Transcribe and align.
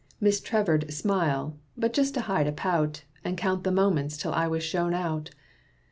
Miss 0.19 0.41
Trevor'd 0.41 0.91
smile, 0.91 1.59
but 1.77 1.93
just 1.93 2.15
to 2.15 2.21
hide 2.21 2.47
a 2.47 2.51
pout 2.51 3.03
And 3.23 3.37
count 3.37 3.63
the 3.63 3.71
moments 3.71 4.17
till 4.17 4.33
I 4.33 4.47
was 4.47 4.63
shown 4.63 4.95
out. 4.95 5.29